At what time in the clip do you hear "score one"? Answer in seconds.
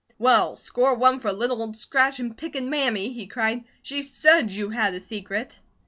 0.55-1.19